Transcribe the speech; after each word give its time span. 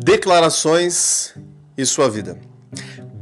declarações 0.00 1.34
e 1.76 1.84
sua 1.84 2.08
vida. 2.08 2.38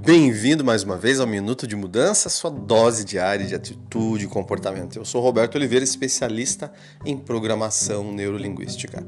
Bem-vindo 0.06 0.64
mais 0.64 0.84
uma 0.84 0.96
vez 0.96 1.18
ao 1.18 1.26
Minuto 1.26 1.66
de 1.66 1.74
Mudança, 1.74 2.28
sua 2.28 2.48
dose 2.48 3.04
diária 3.04 3.44
de 3.44 3.56
atitude 3.56 4.26
e 4.26 4.28
comportamento. 4.28 4.96
Eu 4.96 5.04
sou 5.04 5.20
Roberto 5.20 5.56
Oliveira, 5.56 5.84
especialista 5.84 6.72
em 7.04 7.16
programação 7.16 8.12
neurolinguística. 8.12 9.04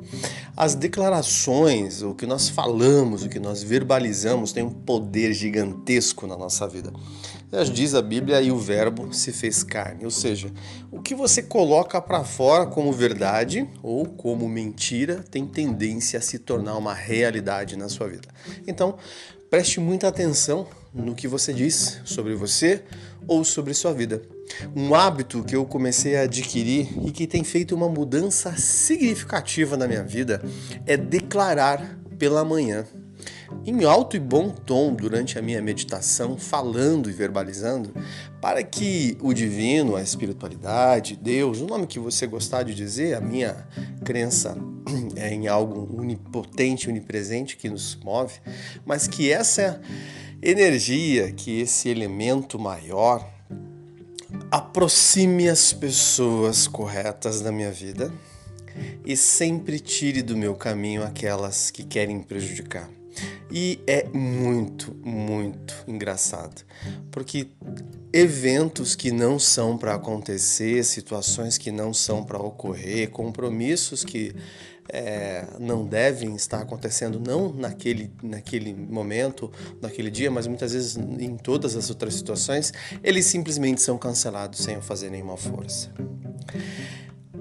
As 0.57 0.75
declarações, 0.75 2.03
o 2.03 2.17
que 2.17 2.27
nós 2.27 2.49
falamos, 2.49 3.23
o 3.23 3.29
que 3.29 3.39
nós 3.39 3.63
verbalizamos, 3.63 4.51
tem 4.51 4.65
um 4.65 4.73
poder 4.73 5.33
gigantesco 5.33 6.27
na 6.27 6.37
nossa 6.37 6.67
vida. 6.67 6.93
Diz 7.73 7.95
a 7.95 8.03
Bíblia 8.03 8.43
e 8.43 8.51
o 8.51 8.59
Verbo 8.59 9.15
se 9.15 9.31
fez 9.33 9.63
carne, 9.63 10.05
ou 10.05 10.11
seja, 10.11 10.53
o 10.91 11.01
que 11.01 11.15
você 11.15 11.43
coloca 11.43 12.03
para 12.03 12.25
fora 12.25 12.67
como 12.67 12.93
verdade 12.93 13.67
ou 13.85 14.05
como 14.05 14.49
mentira 14.49 15.25
tem 15.31 15.47
tendência 15.47 16.19
a 16.19 16.23
se 16.23 16.41
tornar 16.41 16.77
uma 16.77 16.93
realidade 16.93 17.77
na 17.77 17.89
sua 17.89 18.09
vida. 18.09 18.29
Então, 18.67 18.99
preste 19.51 19.81
muita 19.81 20.09
atenção 20.09 20.67
no 20.93 21.15
que 21.15 21.29
você 21.29 21.53
diz 21.53 22.01
sobre 22.05 22.35
você 22.35 22.83
ou 23.27 23.45
sobre 23.45 23.75
sua 23.75 23.93
vida. 23.93 24.23
Um 24.75 24.95
hábito 24.95 25.45
que 25.45 25.55
eu 25.55 25.65
comecei 25.65 26.17
a 26.17 26.23
adquirir 26.23 26.89
e 27.07 27.11
que 27.11 27.27
tem 27.27 27.45
feito 27.45 27.75
uma 27.75 27.89
mudança 27.89 28.57
significativa 28.57 29.77
na 29.77 29.87
minha 29.87 30.03
vida 30.03 30.43
é 30.87 30.97
declarar 30.97 31.99
pela 32.19 32.45
manhã. 32.45 32.85
Em 33.69 33.85
alto 33.85 34.17
e 34.17 34.19
bom 34.19 34.49
tom 34.49 34.95
durante 34.95 35.39
a 35.39 35.43
minha 35.43 35.61
meditação, 35.61 36.39
falando 36.39 37.11
e 37.11 37.13
verbalizando, 37.13 37.93
para 38.41 38.63
que 38.63 39.19
o 39.21 39.35
divino, 39.35 39.95
a 39.95 40.01
espiritualidade, 40.01 41.15
Deus, 41.15 41.61
o 41.61 41.67
nome 41.67 41.87
que 41.87 41.99
você 41.99 42.27
gostar 42.27 42.63
de 42.63 42.75
dizer, 42.75 43.15
a 43.15 43.21
minha 43.21 43.69
crença 44.07 44.57
é 45.17 45.35
em 45.35 45.49
algo 45.49 46.01
onipotente, 46.01 46.89
onipresente 46.89 47.59
que 47.59 47.69
nos 47.69 47.95
move, 48.03 48.41
mas 48.87 49.07
que 49.07 49.31
essa 49.31 49.79
energia, 50.41 51.31
que 51.31 51.61
esse 51.61 51.91
elemento 51.91 52.59
maior 52.59 53.31
aproxime 54.51 55.47
as 55.47 55.75
pessoas 55.75 56.67
corretas 56.67 57.43
da 57.43 57.53
minha 57.53 57.71
vida 57.71 58.11
e 59.05 59.15
sempre 59.15 59.79
tire 59.79 60.23
do 60.23 60.39
meu 60.39 60.55
caminho 60.55 61.05
aquelas 61.05 61.71
que 61.71 61.85
querem 61.85 62.23
prejudicar. 62.23 62.89
E 63.51 63.81
é 63.87 64.07
muito, 64.09 64.95
muito 65.03 65.75
engraçado, 65.87 66.63
porque 67.11 67.49
eventos 68.13 68.95
que 68.95 69.11
não 69.11 69.39
são 69.39 69.79
para 69.79 69.95
acontecer, 69.95 70.85
situações 70.85 71.57
que 71.57 71.73
não 71.73 71.95
são 71.95 72.23
para 72.23 72.39
ocorrer, 72.39 73.11
compromissos 73.11 74.05
que 74.05 74.35
é, 74.89 75.47
não 75.59 75.87
devem 75.87 76.35
estar 76.35 76.61
acontecendo, 76.61 77.21
não 77.21 77.53
naquele, 77.53 78.11
naquele 78.23 78.75
momento, 78.75 79.51
naquele 79.81 80.11
dia, 80.11 80.31
mas 80.31 80.47
muitas 80.47 80.73
vezes 80.73 80.97
em 80.97 81.37
todas 81.37 81.77
as 81.77 81.91
outras 81.91 82.15
situações, 82.15 82.73
eles 83.03 83.27
simplesmente 83.27 83.83
são 83.83 83.99
cancelados 83.99 84.61
sem 84.61 84.75
eu 84.75 84.83
fazer 84.83 85.11
nenhuma 85.11 85.37
força. 85.37 85.91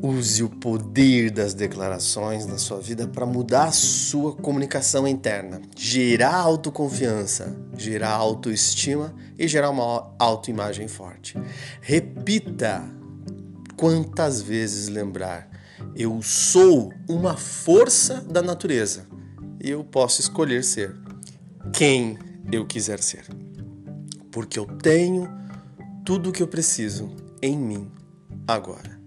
Use 0.01 0.43
o 0.43 0.49
poder 0.49 1.31
das 1.31 1.53
declarações 1.53 2.45
na 2.45 2.57
sua 2.57 2.79
vida 2.79 3.07
para 3.07 3.25
mudar 3.25 3.65
a 3.65 3.71
sua 3.71 4.35
comunicação 4.35 5.07
interna, 5.07 5.61
gerar 5.75 6.35
autoconfiança, 6.35 7.55
gerar 7.75 8.11
autoestima 8.11 9.13
e 9.37 9.47
gerar 9.47 9.69
uma 9.69 10.13
autoimagem 10.19 10.87
forte. 10.87 11.35
Repita 11.81 12.83
quantas 13.75 14.41
vezes 14.41 14.87
lembrar: 14.87 15.49
eu 15.95 16.21
sou 16.21 16.93
uma 17.09 17.35
força 17.35 18.21
da 18.21 18.41
natureza 18.41 19.07
e 19.63 19.69
eu 19.69 19.83
posso 19.83 20.21
escolher 20.21 20.63
ser 20.63 20.95
quem 21.73 22.17
eu 22.51 22.65
quiser 22.65 22.99
ser. 22.99 23.25
Porque 24.31 24.59
eu 24.59 24.65
tenho 24.65 25.27
tudo 26.05 26.29
o 26.29 26.31
que 26.31 26.43
eu 26.43 26.47
preciso 26.47 27.09
em 27.41 27.57
mim 27.57 27.91
agora. 28.47 28.97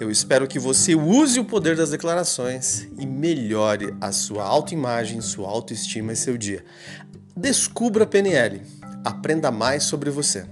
Eu 0.00 0.10
espero 0.10 0.48
que 0.48 0.58
você 0.58 0.94
use 0.94 1.38
o 1.38 1.44
poder 1.44 1.76
das 1.76 1.90
declarações 1.90 2.88
e 2.98 3.06
melhore 3.06 3.94
a 4.00 4.10
sua 4.12 4.44
autoimagem, 4.44 5.20
sua 5.20 5.48
autoestima 5.48 6.12
e 6.12 6.16
seu 6.16 6.36
dia. 6.36 6.64
Descubra 7.36 8.04
a 8.04 8.06
PNL, 8.06 8.62
aprenda 9.04 9.50
mais 9.50 9.84
sobre 9.84 10.10
você. 10.10 10.44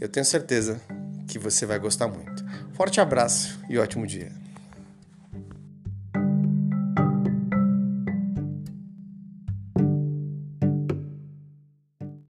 Eu 0.00 0.08
tenho 0.08 0.24
certeza 0.24 0.80
que 1.26 1.38
você 1.38 1.66
vai 1.66 1.78
gostar 1.78 2.08
muito. 2.08 2.44
Forte 2.74 3.00
abraço 3.00 3.58
e 3.68 3.78
ótimo 3.78 4.06
dia. 4.06 4.41